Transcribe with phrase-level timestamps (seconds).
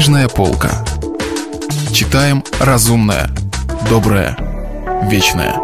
[0.00, 0.82] Книжная полка.
[1.92, 3.28] Читаем разумное,
[3.90, 4.34] доброе,
[5.10, 5.54] вечное.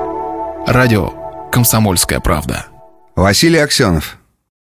[0.67, 2.67] Радио «Комсомольская правда».
[3.15, 4.19] Василий Аксенов.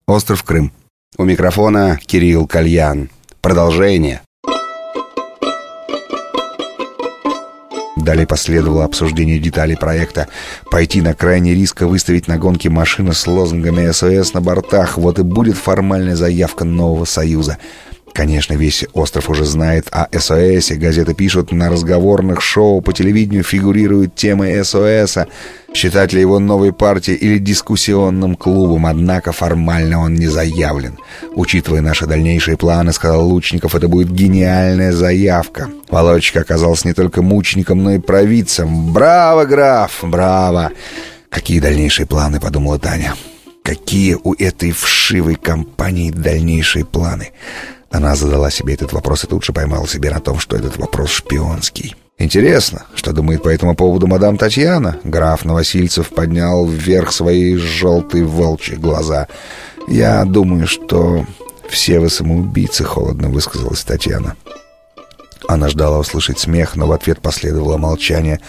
[0.08, 0.72] Остров Крым.
[1.18, 3.10] У микрофона Кирилл Кальян.
[3.40, 4.22] Продолжение.
[7.94, 10.26] Далее последовало обсуждение деталей проекта.
[10.68, 14.98] Пойти на крайний риск и выставить на гонке машины с лозунгами СОС на бортах.
[14.98, 17.58] Вот и будет формальная заявка нового союза.
[18.12, 20.74] Конечно, весь остров уже знает о СОСе.
[20.74, 25.28] Газеты пишут, на разговорных шоу по телевидению фигурируют темы СОСа.
[25.72, 30.98] Считать ли его новой партией или дискуссионным клубом, однако формально он не заявлен.
[31.34, 35.68] Учитывая наши дальнейшие планы, сказал Лучников, это будет гениальная заявка.
[35.88, 38.92] Володечка оказался не только мучеником, но и провидцем.
[38.92, 40.00] «Браво, граф!
[40.02, 40.72] Браво!»
[41.28, 43.14] «Какие дальнейшие планы?»— подумала Таня.
[43.62, 47.30] «Какие у этой вшивой компании дальнейшие планы?»
[47.90, 51.10] Она задала себе этот вопрос и тут же поймала себя на том, что этот вопрос
[51.10, 51.96] шпионский.
[52.18, 54.98] Интересно, что думает по этому поводу мадам Татьяна?
[55.04, 59.26] Граф Новосильцев поднял вверх свои желтые волчьи глаза.
[59.88, 61.26] Я думаю, что
[61.68, 64.36] все вы самоубийцы, холодно высказалась Татьяна.
[65.48, 68.40] Она ждала услышать смех, но в ответ последовало молчание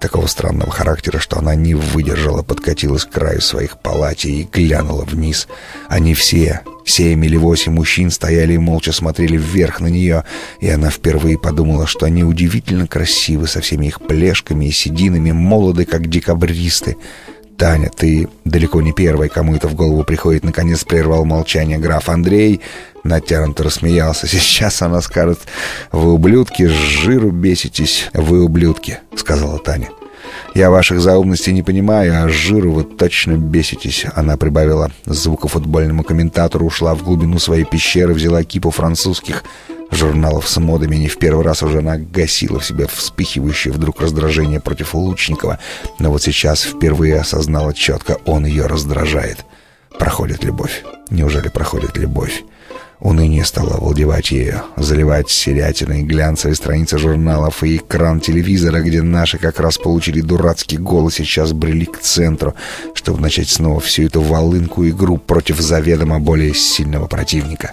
[0.00, 5.46] такого странного характера, что она не выдержала, подкатилась к краю своих палатей и глянула вниз.
[5.88, 10.24] Они все, семь или восемь мужчин, стояли и молча смотрели вверх на нее,
[10.60, 15.84] и она впервые подумала, что они удивительно красивы со всеми их плешками и сединами, молоды,
[15.84, 16.96] как декабристы.
[17.60, 22.62] «Таня, ты далеко не первая, кому это в голову приходит»,— наконец прервал молчание граф Андрей.
[23.04, 24.26] Натянуто рассмеялся.
[24.26, 25.40] «Сейчас она скажет,
[25.92, 29.88] вы ублюдки, с жиру беситесь, вы ублюдки»,— сказала Таня.
[30.54, 36.66] «Я ваших заумностей не понимаю, а жиру вы точно беситесь»,— она прибавила звука футбольному комментатору,
[36.66, 39.44] ушла в глубину своей пещеры, взяла кипу французских
[39.90, 40.96] журналов с модами.
[40.96, 45.58] Не в первый раз уже она гасила в себе вспыхивающее вдруг раздражение против Лучникова.
[45.98, 49.44] Но вот сейчас впервые осознала четко, он ее раздражает.
[49.98, 50.84] Проходит любовь.
[51.10, 52.44] Неужели проходит любовь?
[53.00, 59.58] Уныние стало овладевать ею, заливать серятиной глянцевые страницы журналов и экран телевизора, где наши как
[59.58, 62.54] раз получили дурацкий голос и сейчас брели к центру,
[62.92, 67.72] чтобы начать снова всю эту волынку игру против заведомо более сильного противника.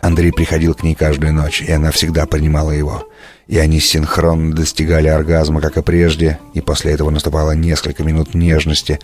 [0.00, 3.08] Андрей приходил к ней каждую ночь, и она всегда принимала его.
[3.46, 8.98] И они синхронно достигали оргазма, как и прежде, и после этого наступало несколько минут нежности.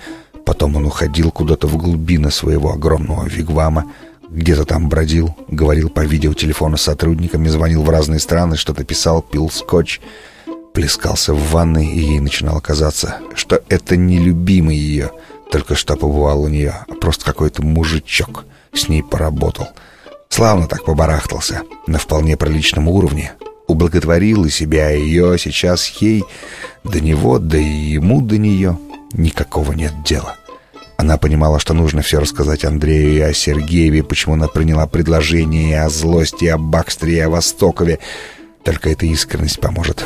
[0.45, 3.87] Потом он уходил куда-то в глубины своего огромного вигвама,
[4.31, 9.51] где-то там бродил, говорил по видеотелефону с сотрудниками, звонил в разные страны, что-то писал, пил
[9.51, 10.01] скотч,
[10.73, 15.11] плескался в ванной, и ей начинало казаться, что это не любимый ее,
[15.51, 19.69] только что побывал у нее, а просто какой-то мужичок с ней поработал—
[20.31, 23.33] Славно так побарахтался, на вполне приличном уровне.
[23.67, 26.25] Ублаготворил и себя, и ее, сейчас ей
[26.85, 28.79] до него, да и ему до нее
[29.13, 30.37] никакого нет дела.
[31.01, 35.73] Она понимала, что нужно все рассказать Андрею и о Сергееве, почему она приняла предложение и
[35.73, 38.01] о злости, и о Бакстере, и о Востокове.
[38.65, 40.05] Только эта искренность поможет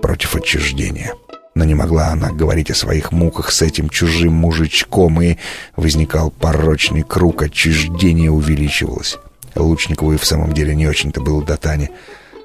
[0.00, 1.14] против отчуждения.
[1.56, 5.36] Но не могла она говорить о своих муках с этим чужим мужичком, и
[5.74, 9.18] возникал порочный круг, отчуждения увеличивалось.
[9.56, 11.90] Лучникову и в самом деле не очень-то было до Тани.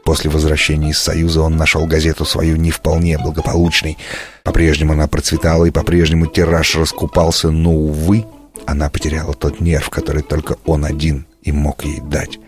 [0.03, 3.97] После возвращения из Союза он нашел газету свою не вполне благополучной.
[4.43, 8.25] По-прежнему она процветала, и по-прежнему тираж раскупался, но, увы,
[8.65, 12.39] она потеряла тот нерв, который только он один и мог ей дать.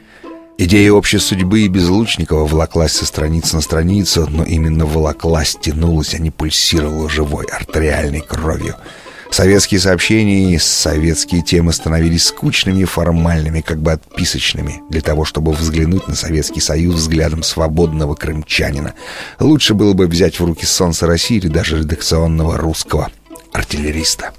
[0.57, 6.13] Идея общей судьбы и без Лучникова волоклась со страницы на страницу, но именно волоклась, тянулась,
[6.13, 8.75] а не пульсировала живой артериальной кровью—
[9.33, 15.53] Советские сообщения и советские темы становились скучными и формальными, как бы отписочными, для того, чтобы
[15.53, 18.94] взглянуть на Советский Союз взглядом свободного крымчанина.
[19.39, 23.09] Лучше было бы взять в руки «Солнце России» или даже редакционного русского
[23.51, 24.33] артиллериста.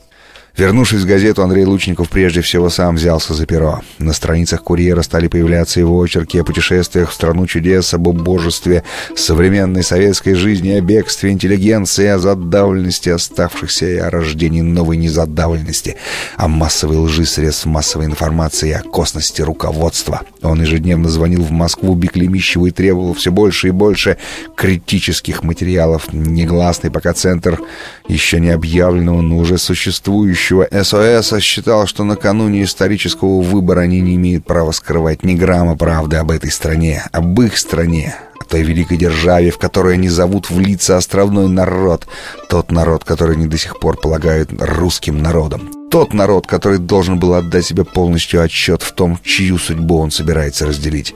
[0.56, 3.80] Вернувшись в газету, Андрей Лучников прежде всего сам взялся за перо.
[3.98, 8.84] На страницах «Курьера» стали появляться его очерки о путешествиях в страну чудес, об убожестве,
[9.16, 15.96] современной советской жизни, о бегстве интеллигенции, о задавленности оставшихся и о рождении новой незадавленности,
[16.36, 20.22] о массовой лжи средств массовой информации, о косности руководства.
[20.40, 24.18] Он ежедневно звонил в Москву Беклемищеву и требовал все больше и больше
[24.54, 27.58] критических материалов, негласный пока центр
[28.06, 34.16] еще не объявленного, но уже существующего будущего СОС считал, что накануне исторического выбора они не
[34.16, 38.98] имеют права скрывать ни грамма правды об этой стране, об их стране, о той великой
[38.98, 42.06] державе, в которой они зовут в лица островной народ,
[42.50, 45.70] тот народ, который они до сих пор полагают русским народом.
[45.90, 50.66] Тот народ, который должен был отдать себе полностью отчет в том, чью судьбу он собирается
[50.66, 51.14] разделить.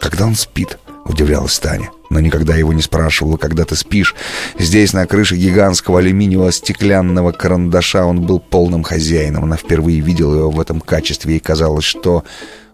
[0.00, 1.90] Когда он спит, удивлялась Таня.
[2.10, 4.14] Но никогда его не спрашивала, когда ты спишь.
[4.58, 9.44] Здесь, на крыше гигантского алюминиевого стеклянного карандаша, он был полным хозяином.
[9.44, 12.24] Она впервые видела его в этом качестве, и казалось, что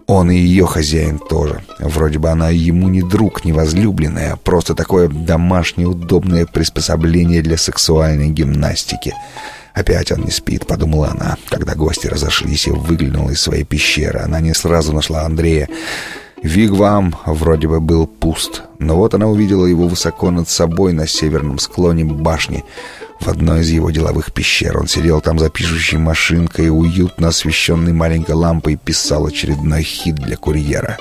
[0.06, 1.62] он и ее хозяин тоже.
[1.78, 7.56] Вроде бы она ему не друг, не возлюбленная, а просто такое домашнее удобное приспособление для
[7.56, 9.14] сексуальной гимнастики.
[9.74, 14.20] «Опять он не спит»,— подумала она, когда гости разошлись и выглянула из своей пещеры.
[14.20, 15.68] Она не сразу нашла Андрея.
[16.42, 21.58] Вигвам вроде бы был пуст, но вот она увидела его высоко над собой на северном
[21.58, 22.64] склоне башни—
[23.20, 24.78] в одной из его деловых пещер.
[24.78, 30.98] Он сидел там за пишущей машинкой уютно освещенной маленькой лампой писал очередной хит для курьера.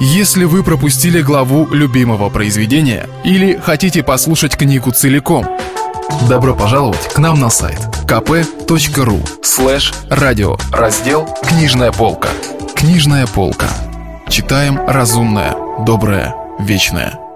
[0.00, 5.46] Если вы пропустили главу любимого произведения или хотите послушать книгу целиком,
[6.28, 12.30] добро пожаловать к нам на сайт kp.ru слэш радио раздел «Книжная полка».
[12.74, 13.66] Книжная полка.
[14.30, 17.27] Читаем разумное, доброе, вечное.